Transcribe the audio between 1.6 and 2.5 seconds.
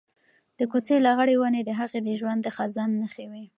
د هغې د ژوند د